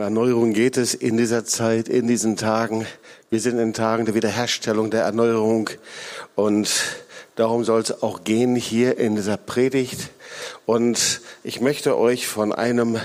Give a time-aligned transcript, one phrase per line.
[0.00, 2.86] Erneuerung geht es in dieser Zeit, in diesen Tagen.
[3.30, 5.70] Wir sind in Tagen der Wiederherstellung, der Erneuerung.
[6.34, 6.70] Und
[7.34, 10.10] darum soll es auch gehen hier in dieser Predigt.
[10.66, 12.98] Und ich möchte euch von einem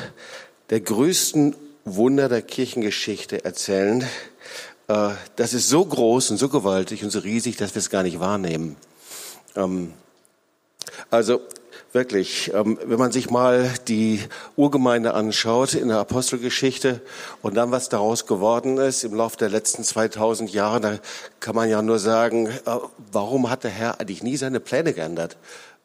[0.70, 4.08] der größten Wunder der Kirchengeschichte erzählen.
[4.88, 8.04] Äh, das ist so groß und so gewaltig und so riesig, dass wir es gar
[8.04, 8.76] nicht wahrnehmen.
[9.56, 9.94] Ähm,
[11.10, 11.42] also
[11.96, 14.20] Wirklich, ähm, wenn man sich mal die
[14.58, 17.00] Urgemeinde anschaut in der Apostelgeschichte
[17.42, 21.00] und dann, was daraus geworden ist im Laufe der letzten 2000 Jahre, da
[21.40, 22.60] kann man ja nur sagen, äh,
[23.14, 25.38] warum hat der Herr eigentlich nie seine Pläne geändert?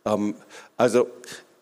[0.04, 0.34] Ähm,
[0.76, 1.06] also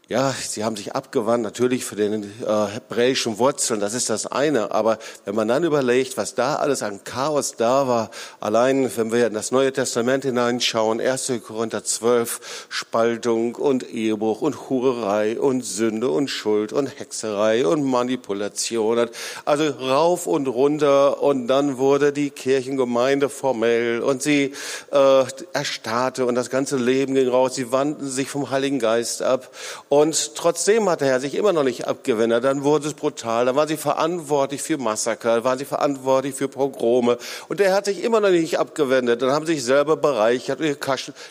[0.08, 4.70] ja, sie haben sich abgewandt, natürlich für den äh, hebräischen Wurzeln, das ist das eine.
[4.70, 9.26] Aber wenn man dann überlegt, was da alles an Chaos da war, allein wenn wir
[9.26, 11.32] in das Neue Testament hineinschauen, 1.
[11.46, 19.10] Korinther 12, Spaltung und Ehebruch und Hurerei und Sünde und Schuld und Hexerei und Manipulation,
[19.44, 24.54] also rauf und runter und dann wurde die Kirchengemeinde formell und sie
[24.90, 29.50] äh, erstarrte und das ganze Leben ging raus, sie wandten sich vom Heiligen Geist ab
[29.90, 29.97] und
[30.34, 32.44] trotzdem hat der Herr sich immer noch nicht abgewendet.
[32.44, 33.46] Dann wurde es brutal.
[33.46, 37.18] Dann waren sie verantwortlich für Massaker, waren sie verantwortlich für Pogrome.
[37.48, 39.22] Und der hat sich immer noch nicht abgewendet.
[39.22, 40.78] Dann haben sie sich selber bereichert, ihre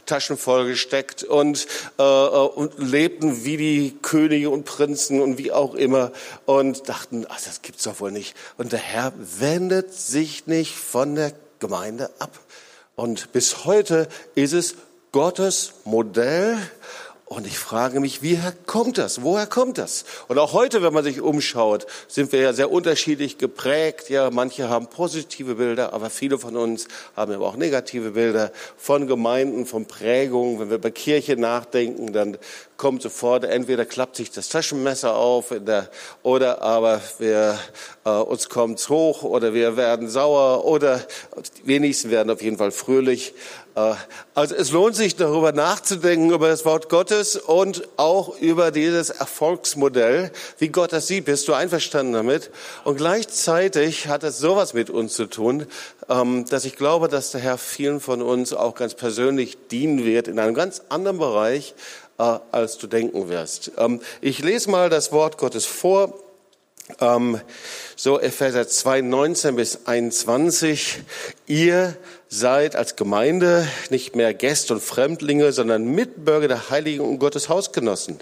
[0.06, 6.12] Taschen vollgesteckt und, äh, und lebten wie die Könige und Prinzen und wie auch immer
[6.46, 8.36] und dachten, ach, das gibt's doch wohl nicht.
[8.58, 12.32] Und der Herr wendet sich nicht von der Gemeinde ab.
[12.96, 14.76] Und bis heute ist es
[15.12, 16.58] Gottes Modell
[17.30, 19.22] und ich frage mich, woher kommt das?
[19.22, 20.06] Woher kommt das?
[20.30, 24.10] Und auch heute, wenn man sich umschaut, sind wir ja sehr unterschiedlich geprägt.
[24.10, 29.08] Ja, manche haben positive Bilder, aber viele von uns haben aber auch negative Bilder von
[29.08, 30.60] Gemeinden, von Prägungen.
[30.60, 32.38] Wenn wir über Kirche nachdenken, dann
[32.78, 35.90] kommt sofort, entweder klappt sich das Taschenmesser auf, der,
[36.24, 37.60] oder aber wir,
[38.06, 41.02] äh, uns kommt's hoch, oder wir werden sauer, oder
[41.58, 43.34] die wenigsten werden auf jeden Fall fröhlich.
[43.78, 43.94] Äh,
[44.34, 50.32] also es lohnt sich darüber nachzudenken, über das Wort Gottes und auch über dieses Erfolgsmodell,
[50.58, 51.26] wie Gott das sieht.
[51.26, 52.52] Bist du einverstanden damit?
[52.84, 55.68] Und gleichzeitig hat es sowas mit uns zu tun,
[56.10, 60.28] ähm, dass ich glaube, dass der Herr vielen von uns auch ganz persönlich dienen wird
[60.28, 61.76] in einem ganz anderen Bereich,
[62.18, 63.72] äh, als du denken wirst.
[63.78, 66.14] Ähm, ich lese mal das Wort Gottes vor.
[67.00, 67.40] Ähm,
[67.96, 71.00] so Epheser 2, 19 bis 21.
[71.46, 71.96] Ihr
[72.30, 78.20] seid als Gemeinde nicht mehr Gäste und Fremdlinge, sondern Mitbürger der Heiligen und Gottes Hausgenossen.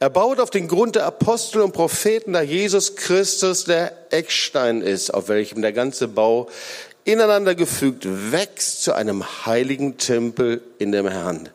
[0.00, 5.14] Er baut auf den Grund der Apostel und Propheten, da Jesus Christus der Eckstein ist,
[5.14, 6.48] auf welchem der ganze Bau
[7.04, 11.48] ineinander gefügt wächst zu einem heiligen Tempel in dem Herrn.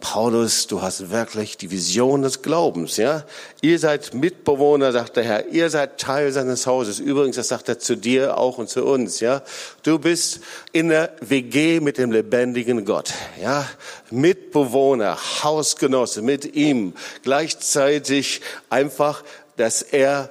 [0.00, 3.24] Paulus, du hast wirklich die Vision des Glaubens, ja?
[3.62, 5.48] Ihr seid Mitbewohner, sagt der Herr.
[5.48, 6.98] Ihr seid Teil seines Hauses.
[6.98, 9.42] Übrigens, das sagt er zu dir auch und zu uns, ja?
[9.82, 10.40] Du bist
[10.72, 13.66] in der WG mit dem lebendigen Gott, ja?
[14.10, 16.92] Mitbewohner, Hausgenosse mit ihm.
[17.22, 19.24] Gleichzeitig einfach,
[19.56, 20.30] dass er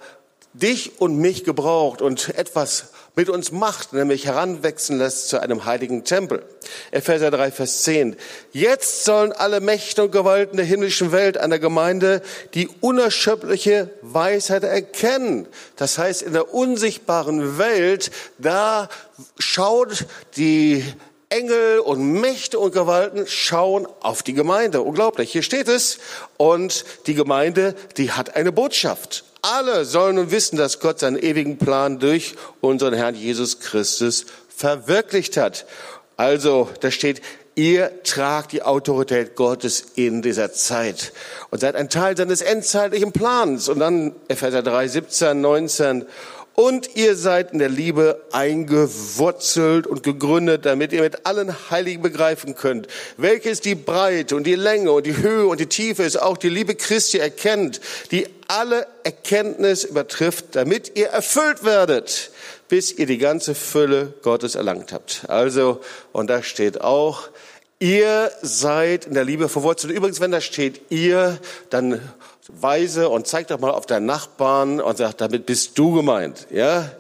[0.54, 6.04] dich und mich gebraucht und etwas mit uns macht, nämlich heranwachsen lässt zu einem heiligen
[6.04, 6.44] Tempel.
[6.92, 8.16] Epheser 3, Vers 10.
[8.52, 12.22] Jetzt sollen alle Mächte und Gewalten der himmlischen Welt an der Gemeinde
[12.54, 15.48] die unerschöpfliche Weisheit erkennen.
[15.78, 18.90] Das heißt, in der unsichtbaren Welt, da
[19.40, 20.06] schaut
[20.36, 20.84] die
[21.30, 24.82] Engel und Mächte und Gewalten schauen auf die Gemeinde.
[24.82, 25.32] Unglaublich.
[25.32, 25.98] Hier steht es.
[26.38, 29.24] Und die Gemeinde, die hat eine Botschaft.
[29.42, 34.26] Alle sollen nun wissen, dass Gott seinen ewigen Plan durch unseren Herrn Jesus Christus
[34.56, 35.66] verwirklicht hat.
[36.18, 37.22] Also, da steht,
[37.56, 41.14] ihr tragt die Autorität Gottes in dieser Zeit
[41.52, 43.70] und seid ein Teil seines endzeitlichen Plans.
[43.70, 46.06] Und dann Epheser 3, 17, 19
[46.56, 52.56] und ihr seid in der Liebe eingewurzelt und gegründet, damit ihr mit allen Heiligen begreifen
[52.56, 56.38] könnt, welches die Breite und die Länge und die Höhe und die Tiefe ist, auch
[56.38, 57.82] die Liebe Christi erkennt,
[58.12, 62.32] die alle Erkenntnis übertrifft, damit ihr erfüllt werdet,
[62.70, 65.26] bis ihr die ganze Fülle Gottes erlangt habt.
[65.28, 65.82] Also,
[66.14, 67.30] und da steht auch,
[67.80, 69.94] ihr seid in der Liebe verwurzelt.
[69.94, 71.38] Übrigens, wenn da steht ihr,
[71.70, 72.02] dann
[72.50, 76.92] weise und zeig doch mal auf deinen Nachbarn und sag, damit bist du gemeint, ja?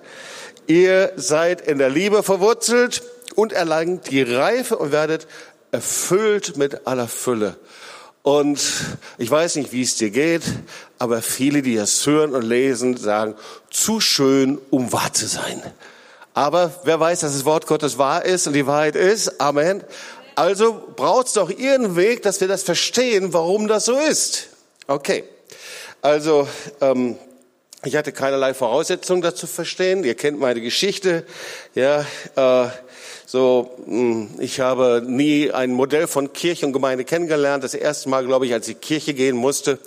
[0.67, 3.03] Ihr seid in der Liebe verwurzelt
[3.35, 5.27] und erlangt die Reife und werdet
[5.71, 7.55] erfüllt mit aller Fülle.
[8.23, 8.59] Und
[9.19, 10.41] ich weiß nicht, wie es dir geht,
[10.97, 13.35] aber viele, die das hören und lesen, sagen,
[13.69, 15.61] zu schön, um wahr zu sein.
[16.33, 19.39] Aber wer weiß, dass das Wort Gottes wahr ist und die Wahrheit ist?
[19.39, 19.83] Amen.
[20.33, 24.47] Also braucht es doch ihren Weg, dass wir das verstehen, warum das so ist.
[24.87, 25.23] Okay.
[26.01, 26.47] Also,
[26.81, 27.17] ähm,
[27.85, 30.03] Ich hatte keinerlei Voraussetzungen dazu verstehen.
[30.03, 31.23] Ihr kennt meine Geschichte.
[31.75, 32.03] Ja,
[32.35, 32.69] äh,
[33.27, 37.63] so, hm, ich habe nie ein Modell von Kirche und Gemeinde kennengelernt.
[37.63, 39.77] Das erste Mal, glaube ich, als ich Kirche gehen musste,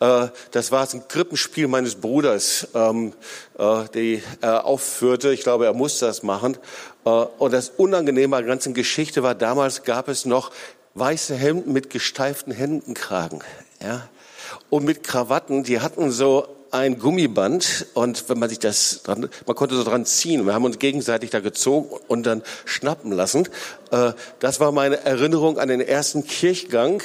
[0.00, 3.12] äh, das war ein Krippenspiel meines Bruders, ähm,
[3.58, 5.34] äh, die er aufführte.
[5.34, 6.56] Ich glaube, er musste das machen.
[7.04, 10.52] Äh, und das Unangenehme an der ganzen Geschichte war, damals gab es noch
[10.94, 13.42] weiße Hemden mit gesteiften Hemdenkragen.
[13.82, 14.08] Ja?
[14.70, 19.56] Und mit Krawatten, die hatten so ein Gummiband und wenn man sich das dran, man
[19.56, 20.46] konnte so dran ziehen.
[20.46, 23.46] Wir haben uns gegenseitig da gezogen und dann schnappen lassen.
[23.90, 27.02] Äh, das war meine Erinnerung an den ersten Kirchgang.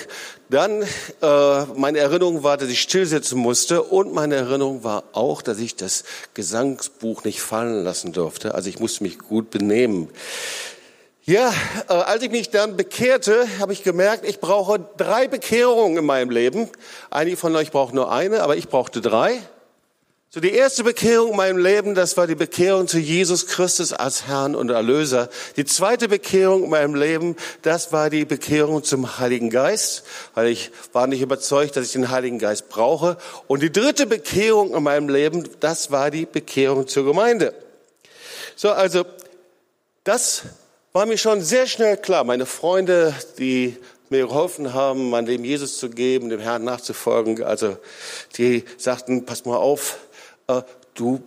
[0.50, 0.84] Dann
[1.22, 5.76] äh, meine Erinnerung war, dass ich stillsitzen musste und meine Erinnerung war auch, dass ich
[5.76, 8.56] das Gesangsbuch nicht fallen lassen durfte.
[8.56, 10.08] Also ich musste mich gut benehmen.
[11.30, 11.54] Ja,
[11.90, 16.30] äh, als ich mich dann bekehrte, habe ich gemerkt, ich brauche drei Bekehrungen in meinem
[16.30, 16.70] Leben.
[17.10, 19.42] Einige von euch brauchen nur eine, aber ich brauchte drei.
[20.30, 24.26] So die erste Bekehrung in meinem Leben, das war die Bekehrung zu Jesus Christus als
[24.26, 25.28] Herrn und Erlöser.
[25.58, 30.72] Die zweite Bekehrung in meinem Leben, das war die Bekehrung zum Heiligen Geist, weil ich
[30.94, 33.18] war nicht überzeugt, dass ich den Heiligen Geist brauche.
[33.48, 37.54] Und die dritte Bekehrung in meinem Leben, das war die Bekehrung zur Gemeinde.
[38.56, 39.04] So, also
[40.06, 40.44] das
[40.98, 42.24] war mir schon sehr schnell klar.
[42.24, 43.78] Meine Freunde, die
[44.10, 47.78] mir geholfen haben, mein Leben Jesus zu geben, dem Herrn nachzufolgen, also
[48.36, 50.00] die sagten, pass mal auf,
[50.48, 50.64] äh,
[50.96, 51.22] du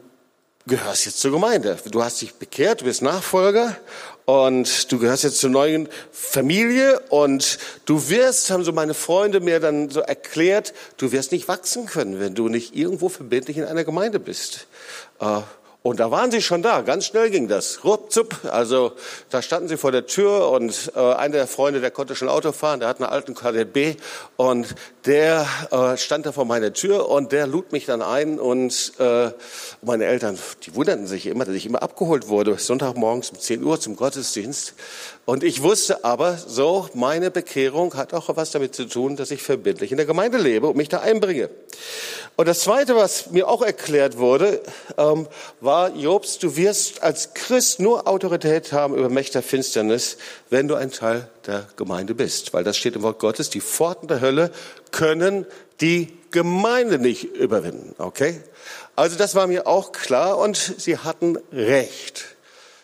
[0.67, 1.79] gehörst jetzt zur Gemeinde.
[1.89, 3.77] Du hast dich bekehrt, du bist Nachfolger
[4.25, 9.61] und du gehörst jetzt zur neuen Familie und du wirst, haben so meine Freunde mir
[9.61, 13.85] dann so erklärt, du wirst nicht wachsen können, wenn du nicht irgendwo verbindlich in einer
[13.85, 14.67] Gemeinde bist.
[15.21, 15.43] Äh,
[15.83, 17.85] und da waren sie schon da, ganz schnell ging das.
[17.85, 18.93] Ruppzupp, also
[19.31, 22.53] da standen sie vor der Tür und äh, einer der Freunde, der konnte schon Auto
[22.53, 23.97] fahren, der hat einen alten KDB
[24.37, 24.75] und
[25.07, 29.31] der äh, stand da vor meiner Tür und der lud mich dann ein und äh,
[29.81, 33.81] meine Eltern, die wunderten sich immer, dass ich immer abgeholt wurde, Sonntagmorgens um 10 Uhr
[33.81, 34.75] zum Gottesdienst.
[35.27, 39.43] Und ich wusste aber, so, meine Bekehrung hat auch was damit zu tun, dass ich
[39.43, 41.51] verbindlich in der Gemeinde lebe und mich da einbringe.
[42.37, 44.63] Und das Zweite, was mir auch erklärt wurde,
[44.97, 45.29] ähm,
[45.61, 50.17] war, Jobs, du wirst als Christ nur Autorität haben über Mächte Finsternis,
[50.49, 52.55] wenn du ein Teil der Gemeinde bist.
[52.55, 54.51] Weil das steht im Wort Gottes, die Pforten der Hölle
[54.91, 55.47] können
[55.81, 57.95] die Gemeinde nicht überwinden.
[57.99, 58.41] Okay?
[58.97, 62.37] Also das war mir auch klar und sie hatten recht.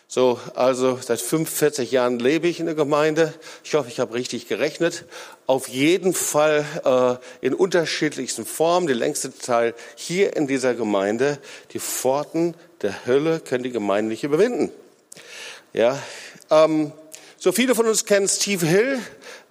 [0.09, 3.33] So, also seit 45 Jahren lebe ich in der Gemeinde.
[3.65, 5.03] Ich hoffe, ich habe richtig gerechnet.
[5.47, 8.87] Auf jeden Fall äh, in unterschiedlichsten Formen.
[8.87, 11.39] Die längste Teil hier in dieser Gemeinde.
[11.73, 14.71] Die Pforten der Hölle können die Gemeinde nicht überwinden.
[15.73, 16.01] Ja,
[16.49, 16.93] ähm,
[17.35, 18.99] so viele von uns kennen Steve Hill.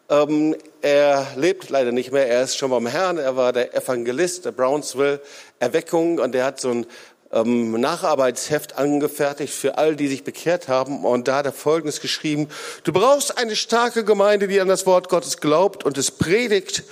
[0.08, 2.28] Ähm, er lebt leider nicht mehr.
[2.28, 3.18] Er ist schon beim Herrn.
[3.18, 5.20] Er war der Evangelist der Brownsville
[5.58, 6.86] Erweckung und er hat so ein
[7.32, 11.05] ähm, Nacharbeitsheft angefertigt für all, die sich bekehrt haben.
[11.05, 12.49] Und da hat er Folgendes geschrieben.
[12.84, 16.84] Du brauchst eine starke Gemeinde, die an das Wort Gottes glaubt und es predigt,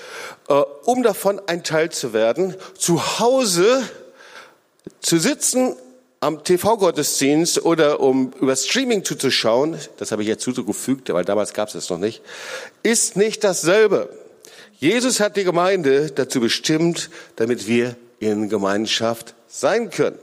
[0.49, 0.55] äh,
[0.85, 2.57] um davon ein Teil zu werden.
[2.77, 3.83] Zu Hause
[5.01, 5.77] zu sitzen
[6.21, 11.69] am TV-Gottesdienst oder um über Streaming zuzuschauen, das habe ich jetzt zugefügt, weil damals gab
[11.69, 12.23] es das noch nicht,
[12.83, 14.09] ist nicht dasselbe.
[14.79, 20.19] Jesus hat die Gemeinde dazu bestimmt, damit wir in Gemeinschaft sein können.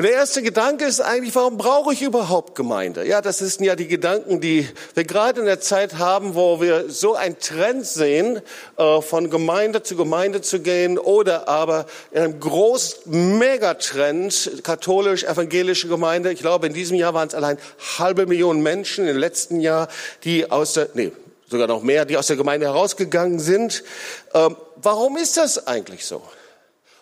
[0.00, 3.06] Und der erste Gedanke ist eigentlich, warum brauche ich überhaupt Gemeinde?
[3.06, 6.88] Ja, das sind ja die Gedanken, die wir gerade in der Zeit haben, wo wir
[6.88, 8.40] so einen Trend sehen,
[8.78, 16.32] äh, von Gemeinde zu Gemeinde zu gehen oder aber in einem großen Megatrend, katholisch-evangelische Gemeinde.
[16.32, 17.58] Ich glaube, in diesem Jahr waren es allein
[17.98, 19.88] halbe Million Menschen im letzten Jahr,
[20.24, 21.12] die aus der, nee,
[21.50, 23.84] sogar noch mehr, die aus der Gemeinde herausgegangen sind.
[24.32, 26.22] Ähm, warum ist das eigentlich so?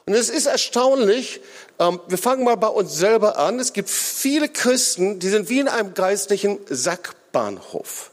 [0.09, 1.43] Und es ist erstaunlich,
[1.79, 3.61] ähm, wir fangen mal bei uns selber an.
[3.61, 8.11] Es gibt viele Christen, die sind wie in einem geistlichen Sackbahnhof.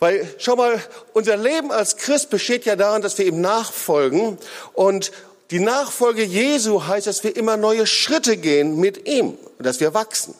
[0.00, 0.82] Weil, schau mal,
[1.12, 4.38] unser Leben als Christ besteht ja daran, dass wir ihm nachfolgen.
[4.72, 5.12] Und
[5.52, 9.94] die Nachfolge Jesu heißt, dass wir immer neue Schritte gehen mit ihm und dass wir
[9.94, 10.34] wachsen.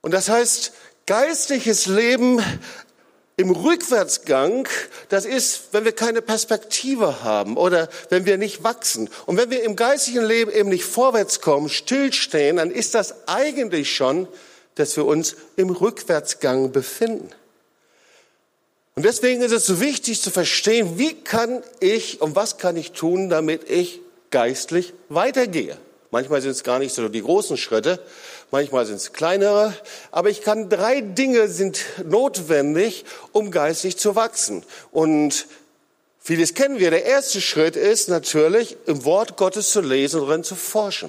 [0.00, 0.72] Und das heißt,
[1.06, 2.42] geistliches Leben
[3.38, 4.66] im Rückwärtsgang,
[5.10, 9.10] das ist, wenn wir keine Perspektive haben oder wenn wir nicht wachsen.
[9.26, 13.94] Und wenn wir im geistigen Leben eben nicht vorwärts kommen, stillstehen, dann ist das eigentlich
[13.94, 14.26] schon,
[14.76, 17.30] dass wir uns im Rückwärtsgang befinden.
[18.94, 22.92] Und deswegen ist es so wichtig zu verstehen, wie kann ich und was kann ich
[22.92, 24.00] tun, damit ich
[24.30, 25.76] geistlich weitergehe.
[26.10, 28.00] Manchmal sind es gar nicht so die großen Schritte,
[28.50, 29.74] manchmal sind es kleinere,
[30.10, 34.64] aber ich kann drei Dinge sind notwendig, um geistig zu wachsen.
[34.92, 35.46] Und
[36.26, 36.90] Vieles kennen wir.
[36.90, 41.08] Der erste Schritt ist natürlich, im Wort Gottes zu lesen und darin zu forschen.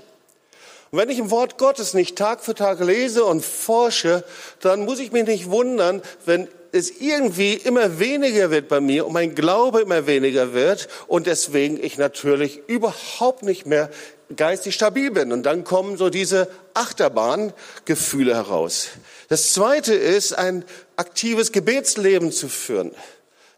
[0.92, 4.24] Und wenn ich im Wort Gottes nicht Tag für Tag lese und forsche,
[4.62, 9.14] dann muss ich mich nicht wundern, wenn es irgendwie immer weniger wird bei mir und
[9.14, 13.90] mein Glaube immer weniger wird und deswegen ich natürlich überhaupt nicht mehr
[14.36, 15.32] geistig stabil bin.
[15.32, 18.90] Und dann kommen so diese Achterbahngefühle heraus.
[19.30, 20.66] Das zweite ist, ein
[20.96, 22.92] aktives Gebetsleben zu führen.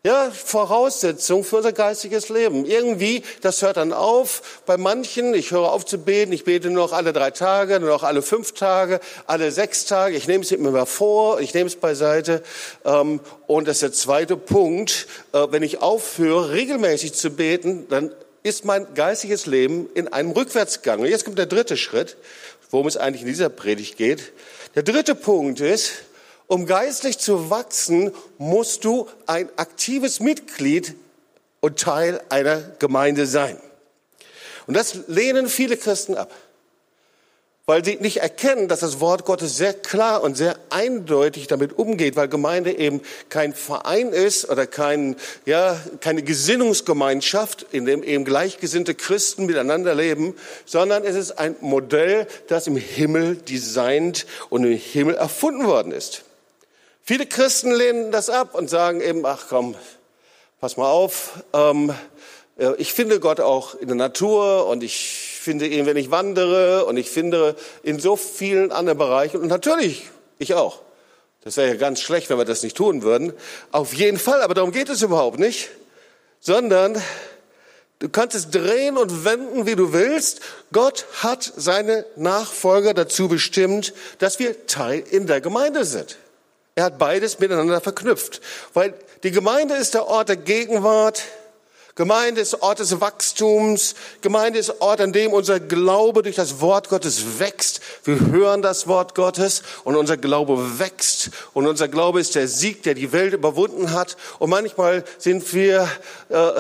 [0.02, 2.64] Ja, Voraussetzung für unser geistiges Leben.
[2.64, 4.62] Irgendwie, das hört dann auf.
[4.66, 7.90] Bei manchen, ich höre auf zu beten, ich bete nur noch alle drei Tage, nur
[7.90, 10.16] noch alle fünf Tage, alle sechs Tage.
[10.16, 12.44] Ich nehme es mir mal vor, ich nehme es beiseite.
[12.86, 15.06] Ähm, und das ist der zweite Punkt.
[15.34, 21.00] Äh, wenn ich aufhöre, regelmäßig zu beten, dann ist mein geistiges Leben in einem Rückwärtsgang.
[21.00, 22.18] Und jetzt kommt der dritte Schritt,
[22.72, 24.32] worum es eigentlich in dieser Predigt geht.
[24.76, 26.04] Der dritte Punkt ist,
[26.48, 30.96] um geistlich zu wachsen, musst du ein aktives Mitglied
[31.60, 33.58] und Teil einer Gemeinde sein.
[34.68, 36.32] Und das lehnen viele Christen ab
[37.70, 42.16] weil sie nicht erkennen, dass das Wort Gottes sehr klar und sehr eindeutig damit umgeht,
[42.16, 43.00] weil Gemeinde eben
[43.30, 50.34] kein Verein ist oder kein, ja, keine Gesinnungsgemeinschaft, in dem eben gleichgesinnte Christen miteinander leben,
[50.66, 56.24] sondern es ist ein Modell, das im Himmel designt und im Himmel erfunden worden ist.
[57.04, 59.76] Viele Christen lehnen das ab und sagen eben, ach komm,
[60.60, 61.94] pass mal auf, ähm,
[62.80, 66.98] ich finde Gott auch in der Natur und ich finde ihn, wenn ich wandere und
[66.98, 70.82] ich finde in so vielen anderen Bereichen und natürlich ich auch.
[71.44, 73.34] Das wäre ja ganz schlecht, wenn wir das nicht tun würden.
[73.72, 75.70] Auf jeden Fall, aber darum geht es überhaupt nicht,
[76.40, 77.02] sondern
[78.00, 80.42] du kannst es drehen und wenden, wie du willst.
[80.74, 86.18] Gott hat seine Nachfolger dazu bestimmt, dass wir Teil in der Gemeinde sind.
[86.76, 88.42] Er hat beides miteinander verknüpft,
[88.74, 88.94] weil
[89.24, 91.24] die Gemeinde ist der Ort der Gegenwart,
[92.00, 93.94] Gemeinde ist Ort des Wachstums.
[94.22, 97.82] Gemeinde ist Ort, an dem unser Glaube durch das Wort Gottes wächst.
[98.06, 101.32] Wir hören das Wort Gottes und unser Glaube wächst.
[101.54, 104.16] Und unser Glaube ist der Sieg, der die Welt überwunden hat.
[104.40, 105.90] Und manchmal sind wir,
[106.30, 106.52] äh,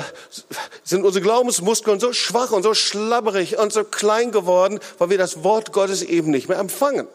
[0.83, 5.41] sind unsere Glaubensmuskeln so schwach und so schlabberig und so klein geworden, weil wir das
[5.45, 7.07] Wort Gottes eben nicht mehr empfangen.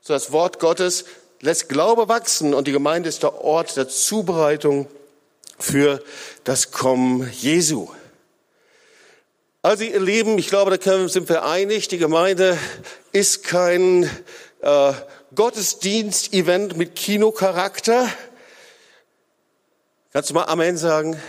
[0.00, 1.04] So das Wort Gottes
[1.40, 4.88] lässt Glaube wachsen und die Gemeinde ist der Ort der Zubereitung
[5.62, 6.02] für
[6.44, 7.88] das Kommen Jesu.
[9.62, 12.58] Also ihr Lieben, ich glaube, da sind wir einig, die Gemeinde
[13.12, 14.04] ist kein
[14.62, 14.92] äh,
[15.34, 18.08] Gottesdienst-Event mit Kinocharakter.
[20.12, 21.20] Kannst du mal Amen sagen?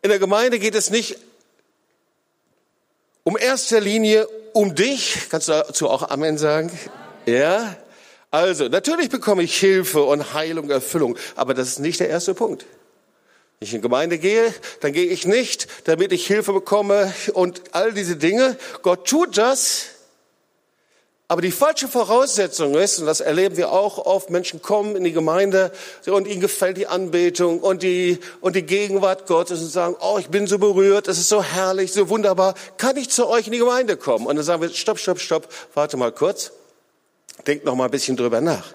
[0.00, 1.18] In der Gemeinde geht es nicht
[3.22, 5.28] um erster Linie um dich.
[5.30, 6.76] Kannst du dazu auch Amen sagen?
[7.26, 7.76] Ja?
[8.32, 12.64] Also, natürlich bekomme ich Hilfe und Heilung, Erfüllung, aber das ist nicht der erste Punkt.
[13.58, 17.92] Wenn ich in Gemeinde gehe, dann gehe ich nicht, damit ich Hilfe bekomme und all
[17.92, 18.56] diese Dinge.
[18.80, 19.88] Gott tut das,
[21.28, 25.12] aber die falsche Voraussetzung ist, und das erleben wir auch oft, Menschen kommen in die
[25.12, 25.70] Gemeinde
[26.06, 30.28] und ihnen gefällt die Anbetung und die, und die Gegenwart Gottes und sagen, oh, ich
[30.28, 33.58] bin so berührt, es ist so herrlich, so wunderbar, kann ich zu euch in die
[33.58, 34.24] Gemeinde kommen?
[34.24, 36.52] Und dann sagen wir, stopp, stopp, stopp, warte mal kurz.
[37.46, 38.74] Denkt noch mal ein bisschen drüber nach.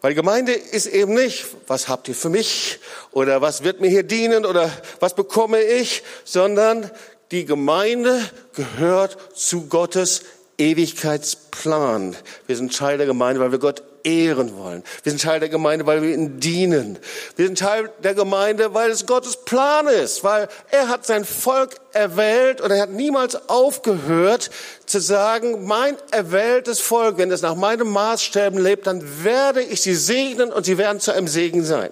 [0.00, 2.78] Weil Gemeinde ist eben nicht, was habt ihr für mich
[3.12, 6.90] oder was wird mir hier dienen oder was bekomme ich, sondern
[7.30, 8.20] die Gemeinde
[8.54, 10.22] gehört zu Gottes
[10.56, 12.16] Ewigkeitsplan.
[12.46, 14.82] Wir sind Teil der Gemeinde, weil wir Gott ehren wollen.
[15.02, 16.98] Wir sind Teil der Gemeinde, weil wir ihn dienen.
[17.36, 21.76] Wir sind Teil der Gemeinde, weil es Gottes Plan ist, weil er hat sein Volk
[21.92, 24.50] erwählt und er hat niemals aufgehört
[24.86, 29.94] zu sagen, mein erwähltes Volk, wenn es nach meinem Maßstäben lebt, dann werde ich sie
[29.94, 31.90] segnen und sie werden zu einem Segen sein.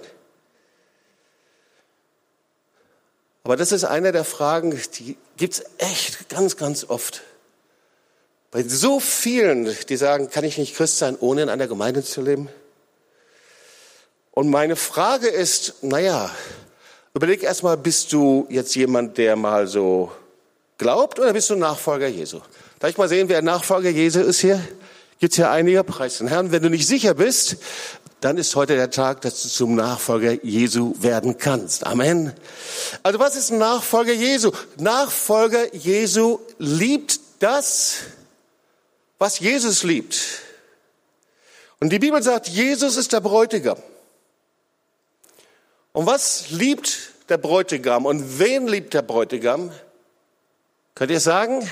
[3.45, 7.23] Aber das ist eine der Fragen, die gibt's echt ganz, ganz oft.
[8.51, 12.23] Bei so vielen, die sagen, kann ich nicht Christ sein, ohne in einer Gemeinde zu
[12.23, 12.49] leben?
[14.31, 16.31] Und meine Frage ist, naja,
[17.13, 20.13] überleg erstmal, bist du jetzt jemand, der mal so
[20.79, 22.41] glaubt oder bist du Nachfolger Jesu?
[22.79, 24.63] Darf ich mal sehen, wer Nachfolger Jesu ist hier?
[25.19, 26.29] Gibt's hier einige Preisen.
[26.29, 27.57] Herrn, wenn du nicht sicher bist,
[28.21, 31.87] dann ist heute der Tag, dass du zum Nachfolger Jesu werden kannst.
[31.87, 32.33] Amen.
[33.03, 34.53] Also was ist ein Nachfolger Jesu?
[34.79, 37.97] Nachfolger Jesu liebt das,
[39.19, 40.17] was Jesus liebt.
[41.81, 43.81] Und die Bibel sagt, Jesus ist der Bräutigam.
[45.93, 48.07] Und was liebt der Bräutigam?
[48.07, 49.73] Und wen liebt der Bräutigam?
[50.95, 51.69] Könnt ihr sagen?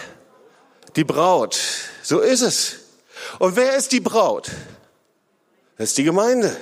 [0.94, 1.58] Die Braut.
[2.02, 2.76] So ist es.
[3.38, 4.50] Und wer ist die Braut?
[5.76, 6.56] Das ist die Gemeinde.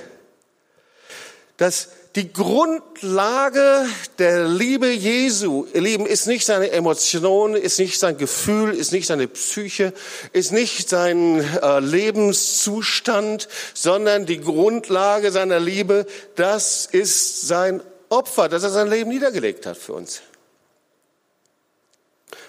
[1.57, 3.85] Das, die Grundlage
[4.19, 9.07] der Liebe Jesu, ihr Lieben, ist nicht seine Emotion, ist nicht sein Gefühl, ist nicht
[9.07, 9.93] seine Psyche,
[10.31, 16.05] ist nicht sein äh, Lebenszustand, sondern die Grundlage seiner Liebe,
[16.35, 20.21] das ist sein Opfer, dass er sein Leben niedergelegt hat für uns.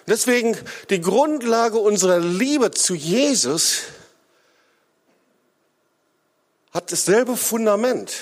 [0.06, 0.56] Deswegen
[0.90, 3.82] die Grundlage unserer Liebe zu Jesus
[6.70, 8.12] hat dasselbe Fundament.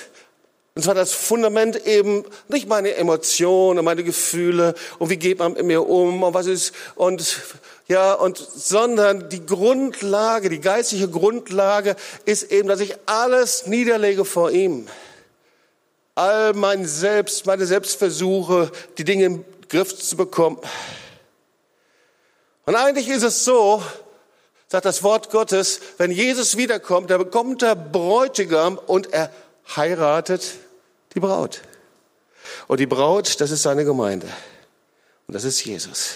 [0.75, 5.63] Und zwar das Fundament eben nicht meine Emotionen, meine Gefühle und wie geht man mit
[5.63, 7.41] mir um und was ist und
[7.87, 14.51] ja und sondern die Grundlage, die geistliche Grundlage ist eben, dass ich alles niederlege vor
[14.51, 14.89] ihm.
[16.13, 20.59] All mein Selbst, meine Selbstversuche, die Dinge im Griff zu bekommen.
[22.65, 23.81] Und eigentlich ist es so,
[24.67, 29.31] sagt das Wort Gottes, wenn Jesus wiederkommt, da bekommt der Bräutigam und er
[29.73, 30.43] heiratet
[31.15, 31.61] die Braut.
[32.67, 34.27] Und die Braut, das ist seine Gemeinde.
[35.27, 36.15] Und das ist Jesus.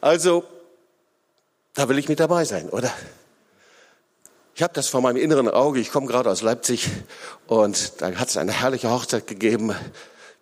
[0.00, 0.44] Also,
[1.74, 2.92] da will ich mit dabei sein, oder?
[4.54, 5.80] Ich habe das vor meinem inneren Auge.
[5.80, 6.88] Ich komme gerade aus Leipzig
[7.46, 9.74] und da hat es eine herrliche Hochzeit gegeben.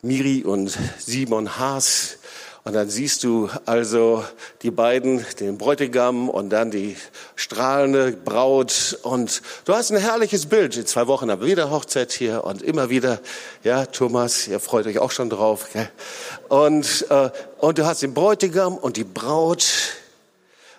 [0.02, 2.18] Miri und Simon Haas
[2.66, 4.24] und dann siehst du also
[4.62, 6.96] die beiden, den Bräutigam und dann die
[7.36, 8.98] strahlende Braut.
[9.02, 10.74] Und du hast ein herrliches Bild.
[10.78, 13.20] In zwei Wochen haben wir wieder Hochzeit hier und immer wieder.
[13.64, 15.68] Ja, Thomas, ihr freut euch auch schon drauf.
[15.74, 15.90] Gell?
[16.48, 17.28] Und, äh,
[17.58, 19.66] und du hast den Bräutigam und die Braut.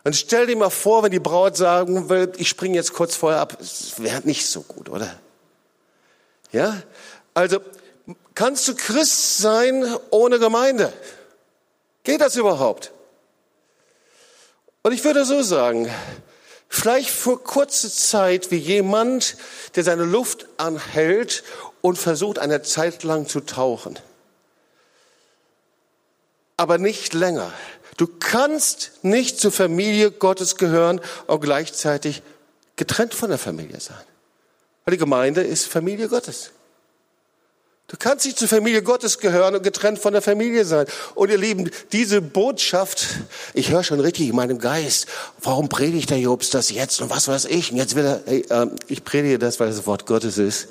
[0.03, 3.41] Und stell dir mal vor, wenn die Braut sagen will, ich springe jetzt kurz vorher
[3.41, 3.57] ab.
[3.59, 5.19] Das wäre nicht so gut, oder?
[6.51, 6.81] Ja?
[7.35, 7.59] Also,
[8.33, 10.91] kannst du Christ sein ohne Gemeinde?
[12.05, 12.91] Geht das überhaupt?
[14.83, 15.91] Und ich würde so sagen,
[16.69, 19.35] vielleicht vor kurzer Zeit wie jemand,
[19.75, 21.43] der seine Luft anhält
[21.81, 23.99] und versucht, eine Zeit lang zu tauchen.
[26.57, 27.51] Aber nicht länger.
[27.97, 32.21] Du kannst nicht zur Familie Gottes gehören und gleichzeitig
[32.75, 34.03] getrennt von der Familie sein.
[34.85, 36.51] Weil die Gemeinde ist Familie Gottes.
[37.95, 40.85] Du kannst nicht zur Familie Gottes gehören und getrennt von der Familie sein.
[41.13, 43.07] Und ihr Lieben, diese Botschaft,
[43.53, 45.07] ich höre schon richtig in meinem Geist,
[45.41, 47.71] warum predigt der Jobs das jetzt und was weiß ich?
[47.71, 50.67] Und jetzt will er, hey, äh, ich predige das, weil das Wort Gottes ist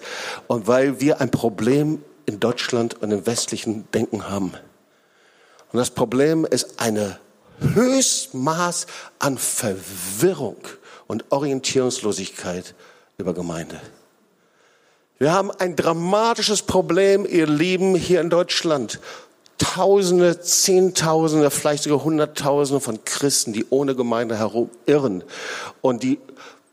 [0.49, 4.53] und weil wir ein Problem in Deutschland und im westlichen Denken haben.
[5.73, 7.19] Und das Problem ist eine
[7.61, 8.87] Höchstmaß
[9.19, 10.59] an Verwirrung
[11.07, 12.75] und Orientierungslosigkeit
[13.17, 13.81] über Gemeinde.
[15.25, 19.01] Wir haben ein dramatisches Problem, ihr Lieben, hier in Deutschland.
[19.57, 25.25] Tausende, Zehntausende, vielleicht sogar Hunderttausende von Christen, die ohne Gemeinde herumirren
[25.81, 26.19] und die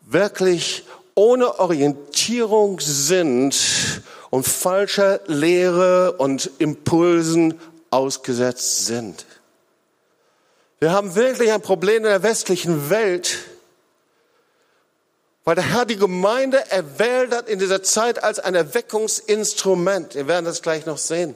[0.06, 0.84] wirklich
[1.16, 3.56] ohne Orientierung sind
[4.32, 7.54] und falscher Lehre und Impulsen
[7.90, 9.26] ausgesetzt sind.
[10.80, 13.38] Wir haben wirklich ein Problem in der westlichen Welt,
[15.44, 20.16] weil der Herr die Gemeinde erwählt hat in dieser Zeit als ein Erweckungsinstrument.
[20.16, 21.36] Wir werden das gleich noch sehen.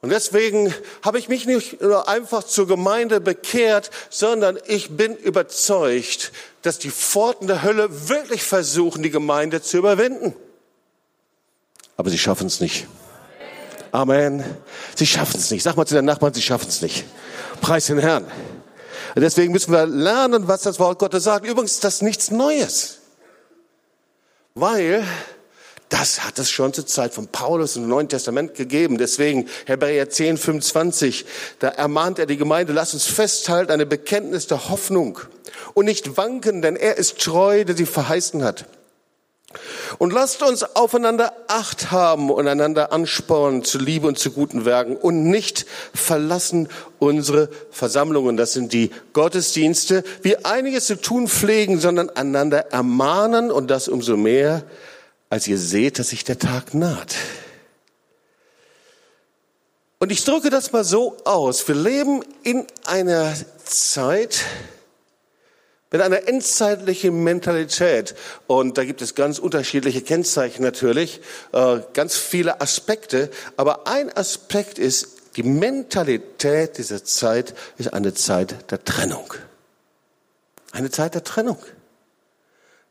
[0.00, 0.72] Und deswegen
[1.02, 6.90] habe ich mich nicht nur einfach zur Gemeinde bekehrt, sondern ich bin überzeugt, dass die
[6.90, 10.34] Pforten der Hölle wirklich versuchen, die Gemeinde zu überwinden.
[11.96, 12.86] Aber sie schaffen es nicht.
[13.92, 14.44] Amen.
[14.94, 15.62] Sie schaffen es nicht.
[15.62, 17.04] Sag mal zu den Nachbarn, sie schaffen es nicht.
[17.62, 18.26] Preis den Herrn.
[19.16, 21.46] Deswegen müssen wir lernen, was das Wort Gottes sagt.
[21.46, 22.98] Übrigens ist das nichts Neues.
[24.54, 25.04] Weil
[25.88, 28.98] das hat es schon zur Zeit von Paulus im Neuen Testament gegeben.
[28.98, 31.24] Deswegen Hebräer 10, 25,
[31.60, 35.20] da ermahnt er die Gemeinde, lasst uns festhalten, eine Bekenntnis der Hoffnung
[35.74, 38.66] und nicht wanken, denn er ist treu, der sie verheißen hat.
[39.98, 44.96] Und lasst uns aufeinander Acht haben und einander anspornen zu Liebe und zu guten Werken
[44.96, 46.68] und nicht verlassen
[46.98, 48.36] unsere Versammlungen.
[48.36, 54.16] Das sind die Gottesdienste, wie einiges zu tun pflegen, sondern einander ermahnen und das umso
[54.16, 54.62] mehr,
[55.30, 57.14] als ihr seht, dass sich der Tag naht.
[59.98, 61.66] Und ich drücke das mal so aus.
[61.66, 63.32] Wir leben in einer
[63.64, 64.44] Zeit,
[65.94, 68.16] mit einer endzeitlichen Mentalität.
[68.48, 71.20] Und da gibt es ganz unterschiedliche Kennzeichen natürlich,
[71.52, 73.30] äh, ganz viele Aspekte.
[73.56, 79.34] Aber ein Aspekt ist, die Mentalität dieser Zeit ist eine Zeit der Trennung.
[80.72, 81.58] Eine Zeit der Trennung.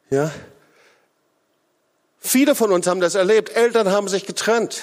[0.10, 0.32] Ja.
[2.20, 3.54] Viele von uns haben das erlebt.
[3.54, 4.82] Eltern haben sich getrennt.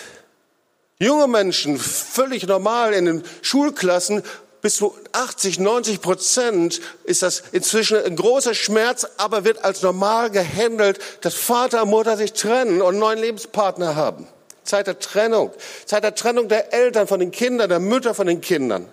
[0.98, 4.22] Junge Menschen, völlig normal in den Schulklassen,
[4.62, 10.30] bis zu 80, 90 Prozent ist das inzwischen ein großer Schmerz, aber wird als normal
[10.30, 14.26] gehandelt, dass Vater und Mutter sich trennen und einen neuen Lebenspartner haben.
[14.64, 15.50] Zeit der Trennung,
[15.86, 18.86] Zeit der Trennung der Eltern von den Kindern, der Mütter von den Kindern.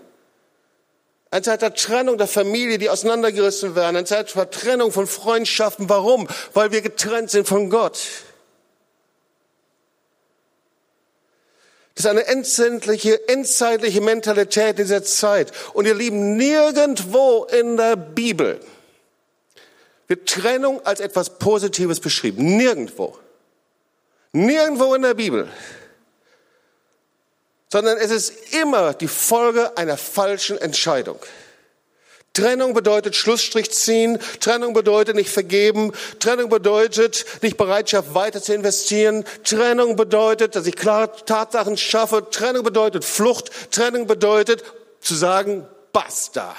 [1.30, 3.98] Eine Zeit der Trennung der Familie, die auseinandergerissen werden.
[3.98, 5.90] Eine Zeit der Trennung von Freundschaften.
[5.90, 6.28] Warum?
[6.54, 8.00] Weil wir getrennt sind von Gott.
[11.98, 15.52] Das ist eine endzeitliche, endzeitliche Mentalität dieser Zeit.
[15.74, 18.60] Und ihr Lieben, nirgendwo in der Bibel
[20.06, 22.56] wird Trennung als etwas Positives beschrieben.
[22.56, 23.18] Nirgendwo.
[24.32, 25.48] Nirgendwo in der Bibel.
[27.70, 31.18] Sondern es ist immer die Folge einer falschen Entscheidung.
[32.38, 34.20] Trennung bedeutet Schlussstrich ziehen.
[34.40, 35.92] Trennung bedeutet nicht vergeben.
[36.20, 39.26] Trennung bedeutet nicht Bereitschaft weiter zu investieren.
[39.44, 42.30] Trennung bedeutet, dass ich klare Tatsachen schaffe.
[42.30, 43.50] Trennung bedeutet Flucht.
[43.72, 44.64] Trennung bedeutet
[45.02, 46.56] zu sagen, basta.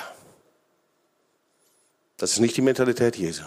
[2.17, 3.45] Das ist nicht die Mentalität Jesu.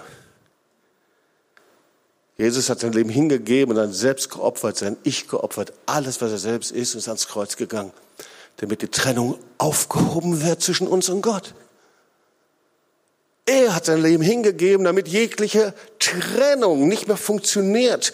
[2.38, 6.38] Jesus hat sein Leben hingegeben und dann selbst geopfert, sein Ich geopfert, alles, was er
[6.38, 7.92] selbst ist, ist ans Kreuz gegangen,
[8.58, 11.54] damit die Trennung aufgehoben wird zwischen uns und Gott.
[13.46, 18.14] Er hat sein Leben hingegeben, damit jegliche Trennung nicht mehr funktioniert.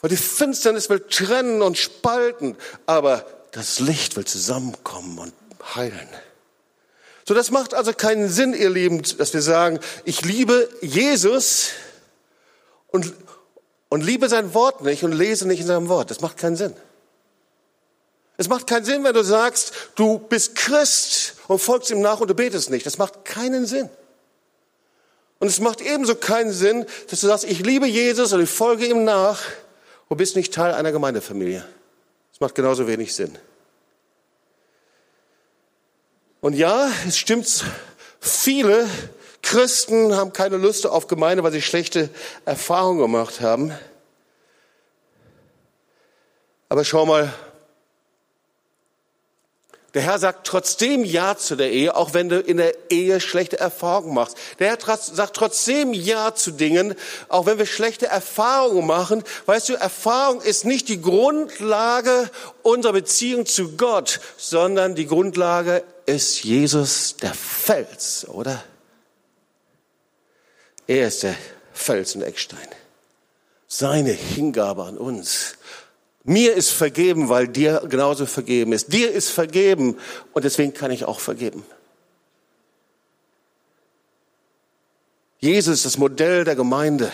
[0.00, 5.34] Weil die Finsternis will trennen und spalten, aber das Licht will zusammenkommen und
[5.74, 6.08] heilen.
[7.26, 11.70] So, das macht also keinen Sinn, ihr Lieben, dass wir sagen, ich liebe Jesus
[12.86, 13.12] und,
[13.90, 16.10] und liebe sein Wort nicht und lese nicht in seinem Wort.
[16.10, 16.74] Das macht keinen Sinn.
[18.38, 22.30] Es macht keinen Sinn, wenn du sagst, du bist Christ und folgst ihm nach und
[22.30, 22.86] du betest nicht.
[22.86, 23.90] Das macht keinen Sinn.
[25.40, 28.86] Und es macht ebenso keinen Sinn, dass du sagst, ich liebe Jesus und ich folge
[28.86, 29.42] ihm nach
[30.08, 31.66] und bist nicht Teil einer Gemeindefamilie.
[32.30, 33.36] Das macht genauso wenig Sinn.
[36.40, 37.64] Und ja, es stimmt,
[38.20, 38.86] viele
[39.42, 42.08] Christen haben keine Lust auf Gemeinde, weil sie schlechte
[42.44, 43.72] Erfahrungen gemacht haben.
[46.68, 47.32] Aber schau mal,
[49.98, 53.58] der Herr sagt trotzdem Ja zu der Ehe, auch wenn du in der Ehe schlechte
[53.58, 54.36] Erfahrungen machst.
[54.60, 56.94] Der Herr sagt trotzdem Ja zu Dingen,
[57.28, 59.24] auch wenn wir schlechte Erfahrungen machen.
[59.46, 62.30] Weißt du, Erfahrung ist nicht die Grundlage
[62.62, 68.62] unserer Beziehung zu Gott, sondern die Grundlage ist Jesus der Fels, oder?
[70.86, 71.34] Er ist der
[71.72, 72.68] Fels und Eckstein.
[73.66, 75.56] Seine Hingabe an uns
[76.28, 78.92] mir ist vergeben, weil dir genauso vergeben ist.
[78.92, 79.96] Dir ist vergeben
[80.34, 81.64] und deswegen kann ich auch vergeben.
[85.40, 87.10] Jesus ist das Modell der Gemeinde.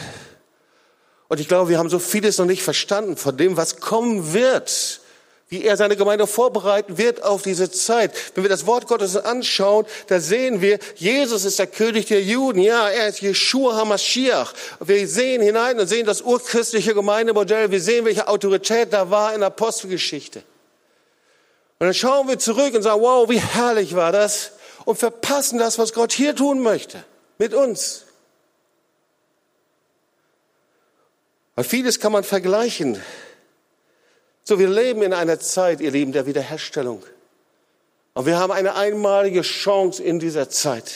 [1.29, 5.01] Und ich glaube, wir haben so vieles noch nicht verstanden von dem, was kommen wird
[5.49, 8.13] wie er seine Gemeinde vorbereiten wird auf diese Zeit.
[8.35, 12.61] Wenn wir das Wort Gottes anschauen, da sehen wir, Jesus ist der König der Juden.
[12.61, 14.55] Ja, er ist Yeshua HaMashiach.
[14.81, 17.71] Wir sehen hinein und sehen das urchristliche Gemeindemodell.
[17.71, 20.43] Wir sehen, welche Autorität da war in der Apostelgeschichte.
[21.79, 24.53] Und dann schauen wir zurück und sagen, wow, wie herrlich war das.
[24.87, 27.05] Und verpassen das, was Gott hier tun möchte.
[27.39, 28.05] Mit uns.
[31.55, 33.01] Weil vieles kann man vergleichen
[34.45, 37.03] so, wir leben in einer Zeit, ihr Lieben, der Wiederherstellung.
[38.13, 40.93] Und wir haben eine einmalige Chance in dieser Zeit.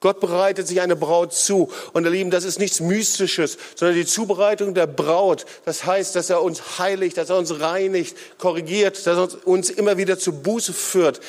[0.00, 1.72] Gott bereitet sich eine Braut zu.
[1.92, 5.44] Und ihr Lieben, das ist nichts Mystisches, sondern die Zubereitung der Braut.
[5.64, 9.96] Das heißt, dass er uns heiligt, dass er uns reinigt, korrigiert, dass er uns immer
[9.96, 11.20] wieder zu Buße führt.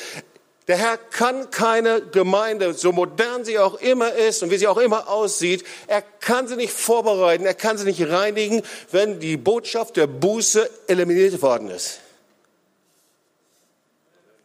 [0.68, 4.78] Der Herr kann keine Gemeinde, so modern sie auch immer ist und wie sie auch
[4.78, 9.96] immer aussieht, er kann sie nicht vorbereiten, er kann sie nicht reinigen, wenn die Botschaft
[9.96, 12.00] der Buße eliminiert worden ist.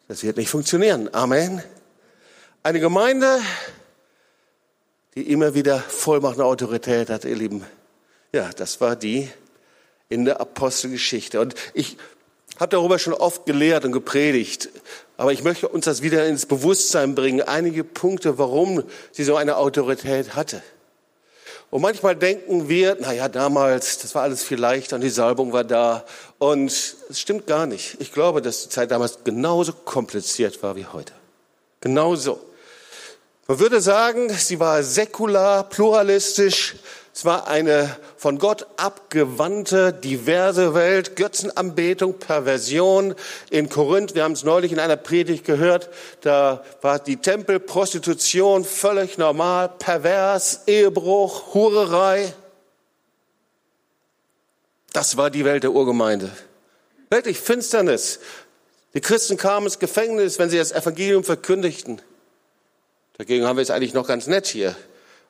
[0.08, 1.14] Das wird nicht funktionieren.
[1.14, 1.64] Amen.
[2.64, 3.40] Eine Gemeinde,
[5.16, 7.66] die immer wieder Vollmacht und Autorität hat, ihr Lieben.
[8.32, 9.30] Ja, das war die
[10.10, 11.40] in der Apostelgeschichte.
[11.40, 11.98] Und ich
[12.60, 14.70] habe darüber schon oft gelehrt und gepredigt.
[15.18, 17.42] Aber ich möchte uns das wieder ins Bewusstsein bringen.
[17.42, 20.62] Einige Punkte, warum sie so eine Autorität hatte.
[21.70, 25.52] Und manchmal denken wir, na ja, damals, das war alles viel leichter und die Salbung
[25.52, 26.06] war da.
[26.38, 27.98] Und es stimmt gar nicht.
[28.00, 31.14] Ich glaube, dass die Zeit damals genauso kompliziert war wie heute.
[31.82, 32.40] Genauso.
[33.48, 36.76] Man würde sagen, sie war säkular, pluralistisch,
[37.16, 43.16] es war eine von Gott abgewandte, diverse Welt, Götzenanbetung, Perversion
[43.50, 44.16] in Korinth.
[44.16, 45.88] Wir haben es neulich in einer Predigt gehört.
[46.20, 52.34] Da war die Tempelprostitution völlig normal, pervers, Ehebruch, Hurerei.
[54.92, 56.30] Das war die Welt der Urgemeinde.
[57.10, 58.20] Wirklich Finsternis.
[58.94, 62.02] Die Christen kamen ins Gefängnis, wenn sie das Evangelium verkündigten.
[63.18, 64.76] Dagegen haben wir es eigentlich noch ganz nett hier.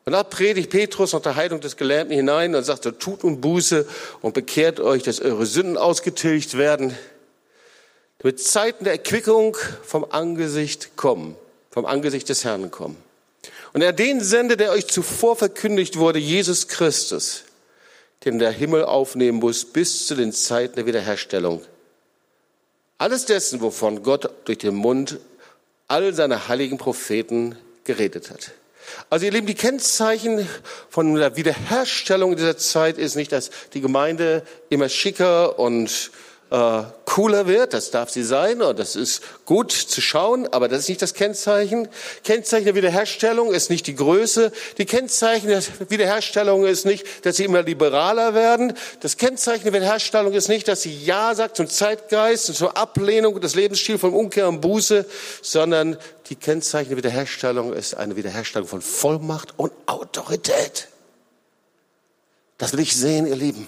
[0.06, 3.88] Und da predigt Petrus nach der Heilung des Gelähmten hinein und sagt, tut nun Buße
[4.22, 6.96] und bekehrt euch, dass eure Sünden ausgetilgt werden,
[8.20, 11.36] damit Zeiten der Erquickung vom Angesicht kommen,
[11.72, 12.98] vom Angesicht des Herrn kommen.
[13.74, 17.44] Und er den sende, der euch zuvor verkündigt wurde, Jesus Christus,
[18.26, 21.64] den der Himmel aufnehmen muss bis zu den Zeiten der Wiederherstellung.
[23.00, 25.20] Alles dessen, wovon Gott durch den Mund
[25.88, 28.52] all seiner heiligen Propheten geredet hat.
[29.10, 30.48] Also ihr Lieben, die Kennzeichen
[30.90, 36.12] von der Wiederherstellung dieser Zeit ist nicht, dass die Gemeinde immer schicker und
[36.52, 40.82] äh, cooler wird, das darf sie sein und das ist gut zu schauen, aber das
[40.82, 41.88] ist nicht das Kennzeichen.
[42.24, 44.52] Kennzeichen der Wiederherstellung ist nicht die Größe.
[44.78, 48.74] Die Kennzeichen der Wiederherstellung ist nicht, dass sie immer liberaler werden.
[49.00, 53.42] Das Kennzeichen der Wiederherstellung ist nicht, dass sie Ja sagt zum Zeitgeist und zur Ablehnung
[53.42, 55.06] des Lebensstils von Umkehr und Buße,
[55.42, 55.98] sondern
[56.30, 60.90] die Kennzeichen der Wiederherstellung ist eine Wiederherstellung von Vollmacht und Autorität.
[62.58, 63.68] Das will ich sehen, ihr Lieben.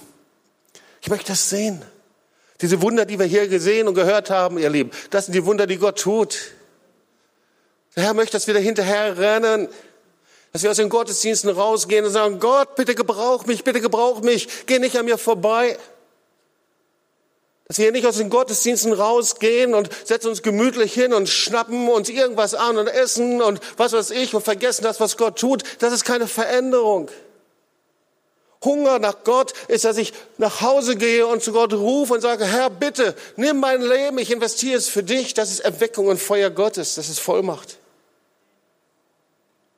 [1.00, 1.82] Ich möchte das sehen.
[2.60, 5.66] Diese Wunder, die wir hier gesehen und gehört haben, ihr Lieben, das sind die Wunder,
[5.66, 6.38] die Gott tut.
[7.94, 9.68] Der Herr möchte, dass wir da hinterher rennen,
[10.52, 14.48] dass wir aus den Gottesdiensten rausgehen und sagen, Gott, bitte gebrauch mich, bitte gebrauch mich,
[14.66, 15.78] geh nicht an mir vorbei.
[17.68, 22.08] Dass wir nicht aus den Gottesdiensten rausgehen und setzen uns gemütlich hin und schnappen uns
[22.08, 25.62] irgendwas an und essen und was weiß ich und vergessen das, was Gott tut.
[25.80, 27.10] Das ist keine Veränderung.
[28.64, 32.44] Hunger nach Gott ist, dass ich nach Hause gehe und zu Gott rufe und sage,
[32.44, 35.34] Herr, bitte, nimm mein Leben, ich investiere es für dich.
[35.34, 37.78] Das ist Erweckung und Feuer Gottes, das ist Vollmacht.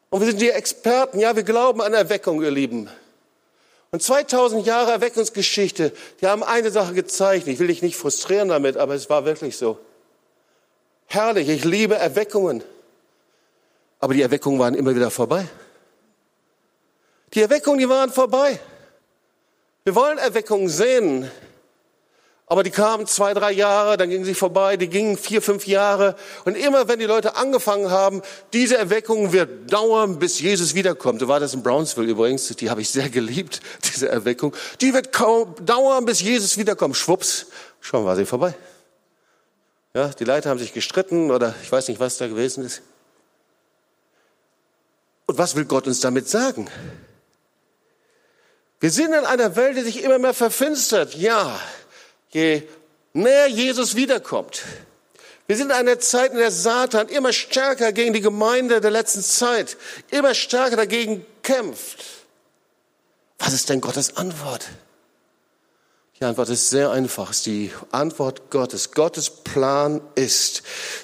[0.09, 2.89] Und wir sind die Experten, ja, wir glauben an Erweckung, ihr Lieben.
[3.93, 7.49] Und 2000 Jahre Erweckungsgeschichte, die haben eine Sache gezeigt.
[7.49, 9.79] Ich will dich nicht frustrieren damit, aber es war wirklich so.
[11.07, 12.63] Herrlich, ich liebe Erweckungen.
[13.99, 15.47] Aber die Erweckungen waren immer wieder vorbei.
[17.35, 18.61] Die Erweckungen, die waren vorbei.
[19.85, 21.31] Wir wollen Erweckungen sehen.
[22.51, 26.17] Aber die kamen zwei, drei Jahre, dann gingen sie vorbei, die gingen vier, fünf Jahre.
[26.45, 31.21] Und immer wenn die Leute angefangen haben, diese Erweckung wird dauern, bis Jesus wiederkommt.
[31.21, 33.61] So war das in Brownsville übrigens, die habe ich sehr geliebt,
[33.95, 34.53] diese Erweckung.
[34.81, 36.97] Die wird kaum dauern, bis Jesus wiederkommt.
[36.97, 37.47] Schwupps,
[37.81, 38.53] schon war sie vorbei.
[39.95, 42.83] Ja, die Leiter haben sich gestritten oder ich weiß nicht, was da gewesen ist.
[45.27, 46.69] Und was will Gott uns damit sagen?
[48.81, 51.15] Wir sind in einer Welt, die sich immer mehr verfinstert.
[51.15, 51.61] Ja,
[52.31, 52.63] je
[53.13, 54.63] näher Jesus wiederkommt.
[55.47, 59.23] Wir sind in einer Zeit, in der Satan immer stärker gegen die Gemeinde der letzten
[59.23, 59.77] Zeit,
[60.11, 62.05] immer stärker dagegen kämpft.
[63.39, 64.69] Was ist denn Gottes Antwort?
[66.19, 67.35] Die Antwort ist sehr einfach.
[67.35, 70.63] Die Antwort Gottes, Gottes Plan ist,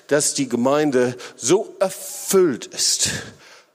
[0.08, 3.08] dass die Gemeinde so erfüllt ist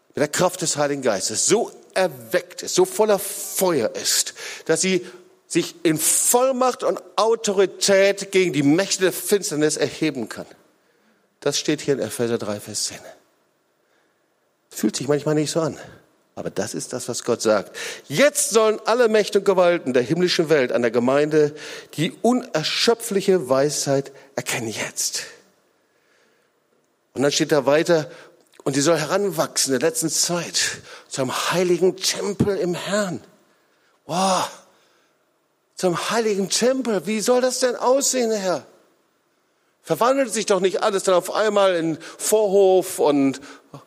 [0.09, 4.33] mit der Kraft des Heiligen Geistes, so erweckt ist, so voller Feuer ist,
[4.65, 5.05] dass sie
[5.47, 10.45] sich in Vollmacht und Autorität gegen die Mächte der Finsternis erheben kann.
[11.41, 12.97] Das steht hier in Epheser 3, Vers 10.
[14.69, 15.77] Fühlt sich manchmal nicht so an.
[16.35, 17.75] Aber das ist das, was Gott sagt.
[18.07, 21.53] Jetzt sollen alle Mächte und Gewalten der himmlischen Welt an der Gemeinde
[21.95, 25.23] die unerschöpfliche Weisheit erkennen jetzt.
[27.13, 28.09] Und dann steht da weiter,
[28.63, 33.21] und die soll heranwachsen in der letzten Zeit zu einem heiligen Tempel im Herrn.
[34.05, 34.49] Wow.
[35.75, 37.05] Zum heiligen Tempel.
[37.05, 38.65] Wie soll das denn aussehen, Herr?
[39.81, 43.41] Verwandelt sich doch nicht alles dann auf einmal in Vorhof und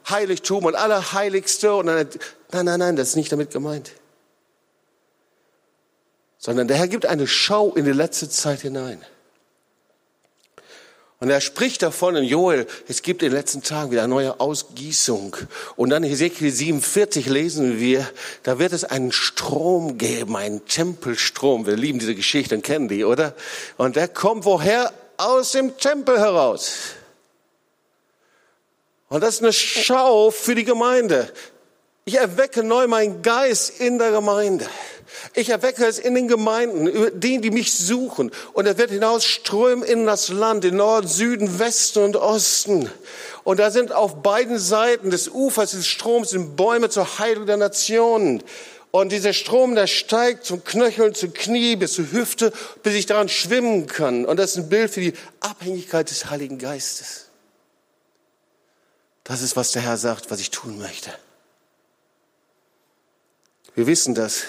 [0.06, 2.08] Heiligtum und Allerheiligste und dann,
[2.52, 3.92] nein, nein, nein, das ist nicht damit gemeint.
[6.36, 9.02] Sondern der Herr gibt eine Schau in die letzte Zeit hinein.
[11.24, 14.40] Und er spricht davon in Joel, es gibt in den letzten Tagen wieder eine neue
[14.40, 15.34] Ausgießung.
[15.74, 18.06] Und dann in Ezekiel 47 lesen wir,
[18.42, 21.64] da wird es einen Strom geben, einen Tempelstrom.
[21.64, 23.34] Wir lieben diese Geschichte und kennen die, oder?
[23.78, 24.92] Und der kommt woher?
[25.16, 26.72] Aus dem Tempel heraus.
[29.08, 31.32] Und das ist eine Schau für die Gemeinde.
[32.04, 34.66] Ich erwecke neu meinen Geist in der Gemeinde.
[35.34, 38.30] Ich erwecke es in den Gemeinden, denen, die mich suchen.
[38.52, 42.90] Und er wird hinausströmen in das Land, in Norden, Süden, Westen und Osten.
[43.44, 47.56] Und da sind auf beiden Seiten des Ufers des Stroms sind Bäume zur Heilung der
[47.56, 48.42] Nationen.
[48.90, 52.52] Und dieser Strom, der steigt zum Knöcheln, zum Knie, bis zur Hüfte,
[52.84, 54.24] bis ich daran schwimmen kann.
[54.24, 57.26] Und das ist ein Bild für die Abhängigkeit des Heiligen Geistes.
[59.24, 61.10] Das ist, was der Herr sagt, was ich tun möchte.
[63.74, 64.44] Wir wissen das.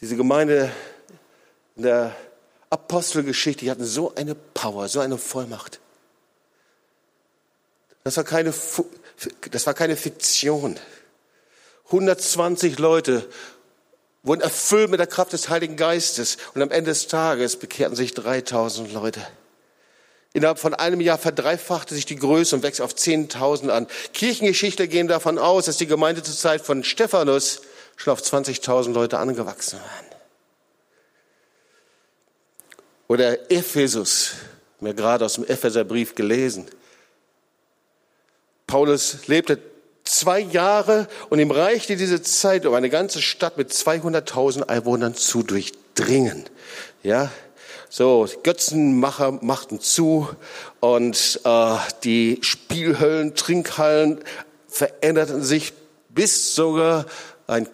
[0.00, 0.70] Diese Gemeinde
[1.76, 2.14] in der
[2.68, 5.80] Apostelgeschichte, die hatten so eine Power, so eine Vollmacht.
[8.04, 8.52] Das war keine,
[9.50, 10.78] das war keine Fiktion.
[11.86, 13.26] 120 Leute
[14.22, 18.12] wurden erfüllt mit der Kraft des Heiligen Geistes und am Ende des Tages bekehrten sich
[18.12, 19.26] 3000 Leute.
[20.32, 23.86] Innerhalb von einem Jahr verdreifachte sich die Größe und wächst auf 10.000 an.
[24.12, 27.62] Kirchengeschichte gehen davon aus, dass die Gemeinde zur Zeit von Stephanus
[27.96, 30.06] schon auf 20.000 Leute angewachsen waren.
[33.08, 34.32] Oder Ephesus,
[34.80, 36.66] mir gerade aus dem Epheserbrief gelesen.
[38.66, 39.60] Paulus lebte
[40.04, 45.42] zwei Jahre und ihm reichte diese Zeit, um eine ganze Stadt mit 200.000 Einwohnern zu
[45.42, 46.44] durchdringen.
[47.02, 47.30] Ja,
[47.88, 50.28] so, Götzenmacher machten zu
[50.80, 54.20] und äh, die Spielhöllen, Trinkhallen
[54.68, 55.72] veränderten sich,
[56.08, 57.06] bis sogar
[57.46, 57.68] ein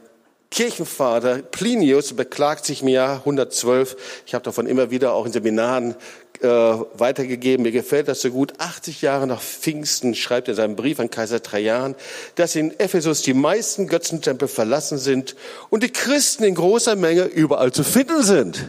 [0.52, 3.96] Kirchenvater Plinius beklagt sich im Jahr 112.
[4.26, 5.96] Ich habe davon immer wieder auch in Seminaren
[6.42, 7.62] äh, weitergegeben.
[7.62, 8.52] Mir gefällt das so gut.
[8.58, 11.94] 80 Jahre nach Pfingsten schreibt er seinen Brief an Kaiser Trajan,
[12.34, 15.36] dass in Ephesus die meisten Götzentempel verlassen sind
[15.70, 18.68] und die Christen in großer Menge überall zu finden sind.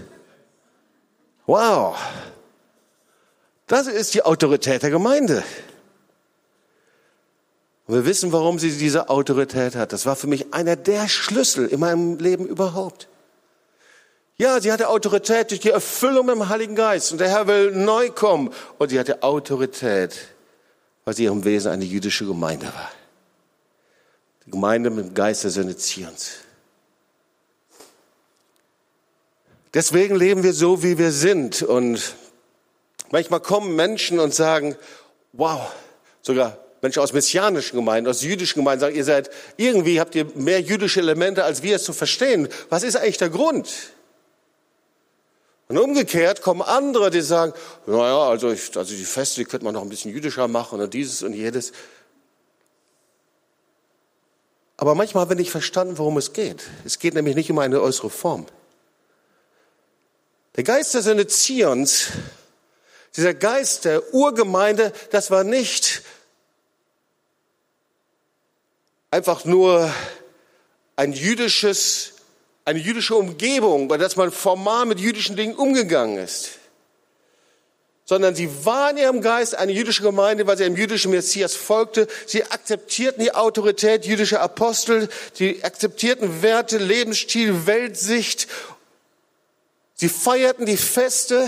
[1.46, 1.98] Wow.
[3.68, 5.44] Das ist die Autorität der Gemeinde.
[7.86, 9.92] Und wir wissen, warum sie diese Autorität hat.
[9.92, 13.10] Das war für mich einer der Schlüssel in meinem Leben überhaupt.
[14.38, 17.12] Ja, sie hatte Autorität durch die Erfüllung dem Heiligen Geist.
[17.12, 18.54] Und der Herr will neu kommen.
[18.78, 20.18] Und sie hatte Autorität,
[21.04, 22.92] weil sie ihrem Wesen eine jüdische Gemeinde war.
[24.46, 26.32] Die Gemeinde mit dem Geist des Initiierens.
[29.74, 31.62] Deswegen leben wir so, wie wir sind.
[31.62, 32.16] Und
[33.12, 34.76] manchmal kommen Menschen und sagen,
[35.34, 35.72] wow,
[36.22, 40.60] sogar Menschen aus messianischen Gemeinden, aus jüdischen Gemeinden sagen, ihr seid, irgendwie habt ihr mehr
[40.60, 42.50] jüdische Elemente, als wir es zu verstehen.
[42.70, 43.70] Was ist eigentlich der Grund?
[45.70, 47.54] Und umgekehrt kommen andere, die sagen,
[47.86, 50.94] naja, also, ich, also die Feste, die könnte man noch ein bisschen jüdischer machen und
[50.94, 51.72] dieses und jedes.
[54.76, 56.64] Aber manchmal haben wir nicht verstanden, worum es geht.
[56.84, 58.46] Es geht nämlich nicht um eine äußere Form.
[60.58, 62.10] Der Geist des Initiierens,
[63.16, 66.04] dieser Geist der Urgemeinde, das war nicht
[69.14, 69.94] einfach nur
[70.96, 72.14] ein jüdisches,
[72.66, 76.54] eine jüdische Umgebung, bei der man formal mit jüdischen Dingen umgegangen ist.
[78.06, 82.08] Sondern sie waren in ihrem Geist eine jüdische Gemeinde, weil sie einem jüdischen Messias folgte.
[82.26, 88.48] Sie akzeptierten die Autorität jüdischer Apostel, sie akzeptierten Werte, Lebensstil, Weltsicht.
[89.94, 91.48] Sie feierten die Feste,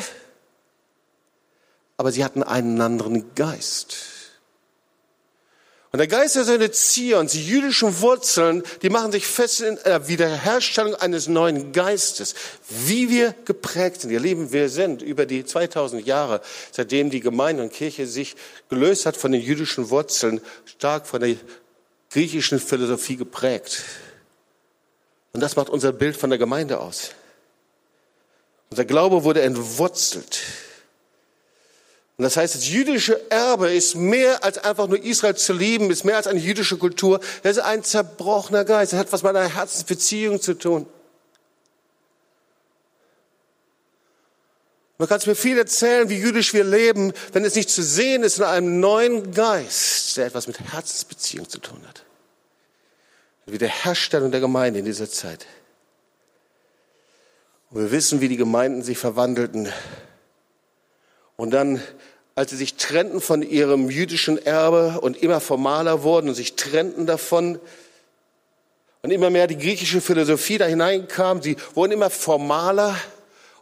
[1.97, 4.14] aber sie hatten einen anderen Geist.
[5.95, 10.09] Und der Geist der Söhne Zions, die jüdischen Wurzeln, die machen sich fest in der
[10.09, 12.35] Wiederherstellung eines neuen Geistes.
[12.67, 14.11] Wie wir geprägt sind.
[14.11, 16.41] Ihr Lieben, wir sind über die 2000 Jahre,
[16.73, 18.35] seitdem die Gemeinde und Kirche sich
[18.67, 21.37] gelöst hat von den jüdischen Wurzeln, stark von der
[22.11, 23.83] griechischen Philosophie geprägt.
[25.31, 27.11] Und das macht unser Bild von der Gemeinde aus.
[28.69, 30.41] Unser Glaube wurde entwurzelt.
[32.17, 36.05] Und das heißt, das jüdische Erbe ist mehr als einfach nur Israel zu lieben, ist
[36.05, 37.19] mehr als eine jüdische Kultur.
[37.43, 38.93] Das ist ein zerbrochener Geist.
[38.93, 40.87] Das hat was mit einer Herzensbeziehung zu tun.
[44.97, 48.23] Man kann es mir viel erzählen, wie jüdisch wir leben, wenn es nicht zu sehen
[48.23, 52.03] ist in einem neuen Geist, der etwas mit Herzensbeziehung zu tun hat.
[53.45, 55.45] Wie der Herstellung der Gemeinde in dieser Zeit.
[57.71, 59.67] Und wir wissen, wie die Gemeinden sich verwandelten
[61.37, 61.81] und dann,
[62.35, 67.05] als sie sich trennten von ihrem jüdischen Erbe und immer formaler wurden und sich trennten
[67.05, 67.59] davon
[69.01, 72.95] und immer mehr die griechische Philosophie da hineinkam, sie wurden immer formaler.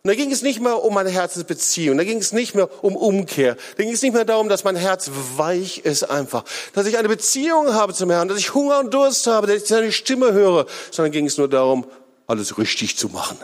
[0.01, 2.95] Und da ging es nicht mehr um eine Herzensbeziehung, da ging es nicht mehr um
[2.95, 6.97] Umkehr, da ging es nicht mehr darum, dass mein Herz weich ist einfach, dass ich
[6.97, 10.33] eine Beziehung habe zum Herrn, dass ich Hunger und Durst habe, dass ich seine Stimme
[10.33, 11.85] höre, sondern ging es nur darum,
[12.27, 13.37] alles richtig zu machen,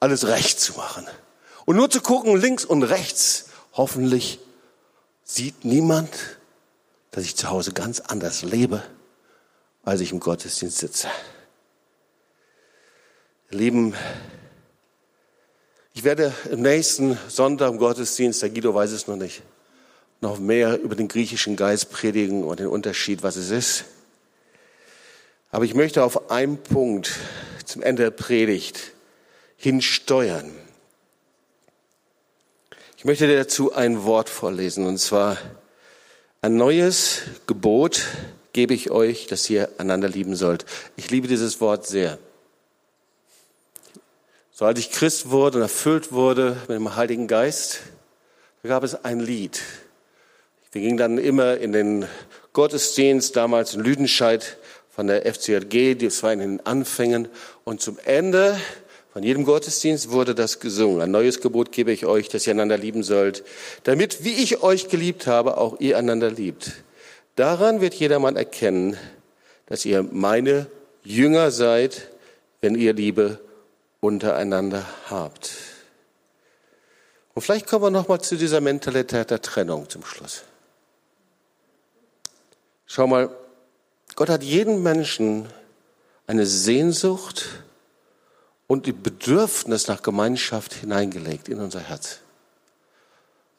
[0.00, 1.06] alles recht zu machen.
[1.66, 4.38] Und nur zu gucken, links und rechts, hoffentlich
[5.24, 6.08] sieht niemand,
[7.10, 8.82] dass ich zu Hause ganz anders lebe,
[9.82, 11.08] als ich im Gottesdienst sitze.
[13.50, 13.94] Lieben,
[15.92, 19.42] ich werde im nächsten Sonntag im Gottesdienst, der Guido weiß es noch nicht,
[20.20, 23.84] noch mehr über den griechischen Geist predigen und den Unterschied, was es ist.
[25.50, 27.12] Aber ich möchte auf einen Punkt
[27.64, 28.92] zum Ende der Predigt
[29.56, 30.52] hinsteuern.
[33.06, 35.36] Ich möchte dir dazu ein Wort vorlesen, und zwar
[36.42, 38.02] ein neues Gebot
[38.52, 40.66] gebe ich euch, dass ihr einander lieben sollt.
[40.96, 42.18] Ich liebe dieses Wort sehr.
[44.50, 47.78] So als ich Christ wurde und erfüllt wurde mit dem Heiligen Geist,
[48.64, 49.62] da gab es ein Lied.
[50.72, 52.06] Wir gingen dann immer in den
[52.54, 54.58] Gottesdienst, damals in Lüdenscheid,
[54.90, 57.28] von der FCJG, das war in den Anfängen.
[57.62, 58.58] Und zum Ende
[59.16, 61.00] von jedem Gottesdienst wurde das gesungen.
[61.00, 63.44] Ein neues Gebot gebe ich euch, dass ihr einander lieben sollt,
[63.84, 66.72] damit, wie ich euch geliebt habe, auch ihr einander liebt.
[67.34, 68.98] Daran wird jedermann erkennen,
[69.64, 70.66] dass ihr meine
[71.02, 72.10] Jünger seid,
[72.60, 73.40] wenn ihr Liebe
[74.00, 75.50] untereinander habt.
[77.32, 80.42] Und vielleicht kommen wir noch mal zu dieser Mentalität der Trennung zum Schluss.
[82.84, 83.30] Schau mal,
[84.14, 85.48] Gott hat jeden Menschen
[86.26, 87.46] eine Sehnsucht
[88.66, 92.18] und die Bedürfnis nach Gemeinschaft hineingelegt in unser Herz.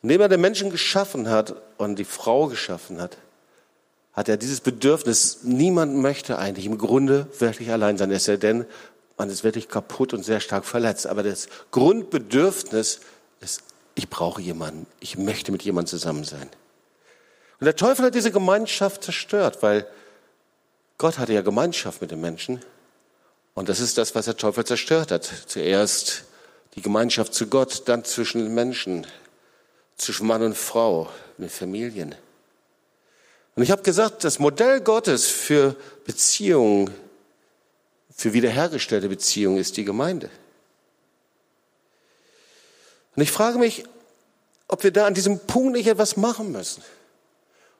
[0.01, 3.18] Indem er den Menschen geschaffen hat und die Frau geschaffen hat,
[4.14, 5.39] hat er dieses Bedürfnis.
[5.43, 8.66] Niemand möchte eigentlich im Grunde wirklich allein sein, es sei denn,
[9.18, 11.08] man ist wirklich kaputt und sehr stark verletzt.
[11.08, 12.99] Aber das Grundbedürfnis
[13.41, 13.64] ist,
[13.95, 16.49] ich brauche jemanden, ich möchte mit jemandem zusammen sein.
[17.60, 19.88] Und der Teufel hat diese Gemeinschaft zerstört, weil
[20.99, 22.62] Gott hatte ja Gemeinschaft mit den Menschen.
[23.58, 25.28] Und das ist das, was der Teufel zerstört hat.
[25.47, 26.26] Zuerst
[26.76, 29.08] die Gemeinschaft zu Gott, dann zwischen den Menschen,
[29.97, 32.14] zwischen Mann und Frau, in den Familien.
[33.55, 36.93] Und ich habe gesagt, das Modell Gottes für Beziehungen,
[38.16, 40.30] für wiederhergestellte Beziehungen ist die Gemeinde.
[43.16, 43.86] Und ich frage mich,
[44.68, 46.84] ob wir da an diesem Punkt nicht etwas machen müssen.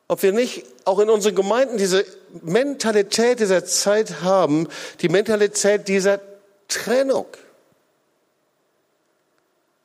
[0.08, 2.06] Ob wir nicht auch in unseren Gemeinden diese
[2.42, 4.68] Mentalität dieser Zeit haben,
[5.02, 6.22] die Mentalität dieser
[6.68, 7.28] Trennung.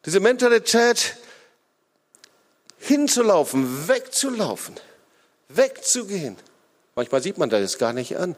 [0.04, 1.16] Diese Mentalität
[2.78, 4.74] hinzulaufen, wegzulaufen
[5.56, 6.36] wegzugehen.
[6.94, 8.36] Manchmal sieht man das gar nicht an.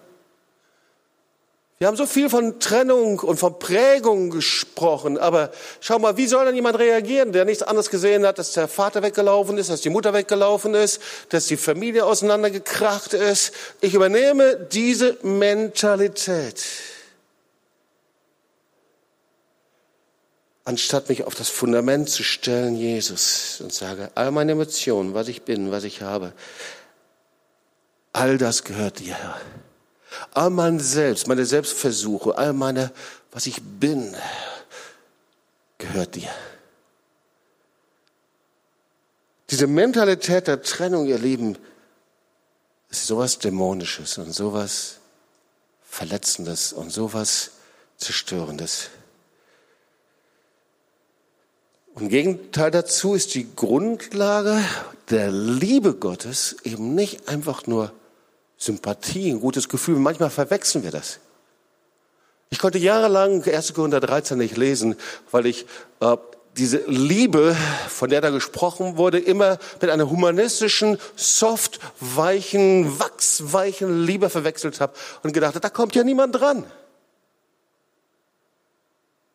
[1.79, 5.51] Wir haben so viel von Trennung und von Prägung gesprochen, aber
[5.81, 9.03] schau mal, wie soll denn jemand reagieren, der nichts anderes gesehen hat, dass der Vater
[9.03, 13.53] weggelaufen ist, dass die Mutter weggelaufen ist, dass die Familie auseinandergekracht ist?
[13.81, 16.64] Ich übernehme diese Mentalität.
[20.64, 25.43] Anstatt mich auf das Fundament zu stellen, Jesus, und sage, all meine Emotionen, was ich
[25.43, 26.33] bin, was ich habe,
[28.14, 29.41] All das gehört dir, Herr.
[30.33, 32.93] All mein Selbst, meine Selbstversuche, all meine,
[33.33, 34.15] was ich bin,
[35.79, 36.31] gehört dir.
[39.51, 41.57] Diese Mentalität der Trennung, ihr Lieben,
[42.91, 44.99] ist sowas Dämonisches und sowas
[45.85, 47.53] Verletzendes und sowas
[47.97, 48.91] Zerstörendes.
[51.95, 54.59] Und im Gegenteil dazu ist die Grundlage
[55.11, 57.93] der Liebe Gottes eben nicht einfach nur
[58.65, 59.97] Sympathie, ein gutes Gefühl.
[59.97, 61.21] Manchmal verwechseln wir das.
[62.51, 63.75] Ich konnte jahrelang 1.
[63.75, 64.97] Korinther 13 nicht lesen,
[65.31, 65.67] weil ich
[66.01, 66.17] äh,
[66.57, 67.57] diese Liebe,
[67.89, 74.95] von der da gesprochen wurde, immer mit einer humanistischen, soft, weichen, wachsweichen Liebe verwechselt habe
[75.23, 76.65] und gedacht, da kommt ja niemand dran.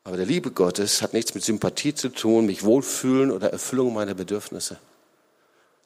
[0.06, 4.14] Aber der Liebe Gottes hat nichts mit Sympathie zu tun, mich wohlfühlen oder Erfüllung meiner
[4.14, 4.78] Bedürfnisse.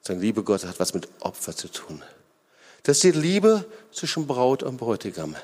[0.01, 2.03] Seine Liebe Gottes hat was mit Opfer zu tun.
[2.83, 5.35] Das ist die Liebe zwischen Braut und Bräutigam.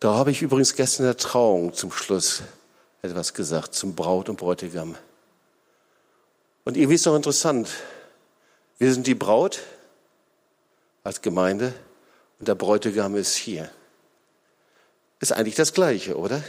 [0.00, 2.42] Da habe ich übrigens gestern in der Trauung zum Schluss
[3.02, 4.96] etwas gesagt zum Braut und Bräutigam.
[6.64, 7.68] Und irgendwie ist doch interessant.
[8.78, 9.60] Wir sind die Braut
[11.04, 11.72] als Gemeinde
[12.38, 13.70] und der Bräutigam ist hier.
[15.20, 16.42] Ist eigentlich das Gleiche, oder?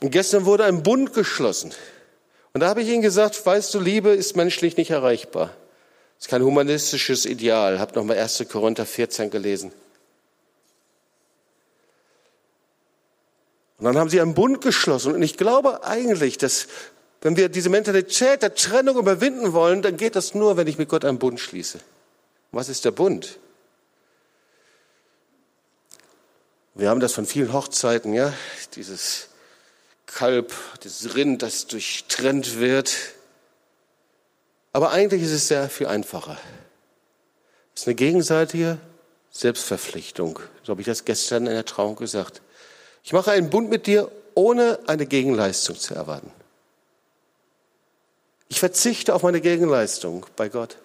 [0.00, 1.72] Und gestern wurde ein Bund geschlossen.
[2.52, 5.54] Und da habe ich ihnen gesagt, weißt du, Liebe ist menschlich nicht erreichbar.
[6.16, 7.78] Das ist kein humanistisches Ideal.
[7.78, 8.44] Hab nochmal 1.
[8.50, 9.72] Korinther 14 gelesen.
[13.78, 15.14] Und dann haben sie einen Bund geschlossen.
[15.14, 16.68] Und ich glaube eigentlich, dass
[17.22, 20.88] wenn wir diese Mentalität der Trennung überwinden wollen, dann geht das nur, wenn ich mit
[20.88, 21.80] Gott einen Bund schließe.
[22.52, 23.38] Was ist der Bund?
[26.74, 28.32] Wir haben das von vielen Hochzeiten, ja,
[28.74, 29.29] dieses
[30.12, 30.52] Kalb,
[30.82, 32.94] das Rind, das durchtrennt wird.
[34.72, 36.38] Aber eigentlich ist es sehr viel einfacher.
[37.74, 38.78] Es ist eine gegenseitige
[39.30, 40.40] Selbstverpflichtung.
[40.62, 42.42] So habe ich das gestern in der Trauung gesagt.
[43.04, 46.30] Ich mache einen Bund mit dir, ohne eine Gegenleistung zu erwarten.
[48.48, 50.76] Ich verzichte auf meine Gegenleistung bei Gott.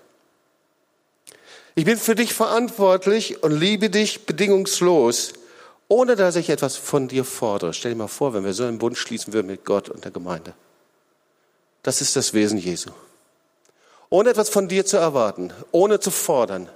[1.73, 5.33] Ich bin für dich verantwortlich und liebe dich bedingungslos
[5.87, 7.73] ohne dass ich etwas von dir fordere.
[7.73, 10.11] Stell dir mal vor, wenn wir so einen Bund schließen würden mit Gott und der
[10.11, 10.53] Gemeinde.
[11.83, 12.89] Das ist das Wesen Jesu.
[14.09, 16.69] Ohne etwas von dir zu erwarten, ohne zu fordern,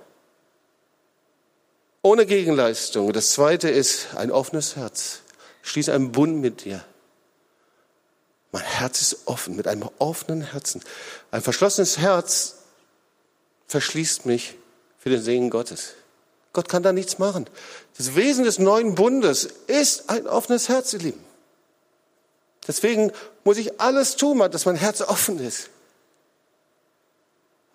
[2.01, 3.11] ohne Gegenleistung.
[3.13, 5.21] Das zweite ist ein offenes Herz.
[5.61, 6.83] Schließe einen Bund mit dir.
[8.51, 10.81] Mein Herz ist offen, mit einem offenen Herzen.
[11.29, 12.55] Ein verschlossenes Herz
[13.67, 14.55] verschließt mich
[14.97, 15.93] für den Segen Gottes.
[16.53, 17.45] Gott kann da nichts machen.
[17.97, 21.23] Das Wesen des neuen Bundes ist ein offenes Herz, ihr Lieben.
[22.67, 23.11] Deswegen
[23.43, 25.69] muss ich alles tun, dass mein Herz offen ist.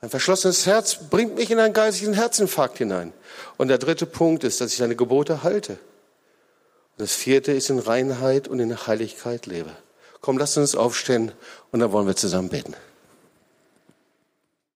[0.00, 3.12] Ein verschlossenes Herz bringt mich in einen geistigen Herzinfarkt hinein.
[3.56, 5.72] Und der dritte Punkt ist, dass ich seine Gebote halte.
[5.72, 5.78] Und
[6.98, 9.70] das vierte ist in Reinheit und in Heiligkeit lebe.
[10.20, 11.32] Komm, lasst uns aufstehen
[11.72, 12.74] und dann wollen wir zusammen beten.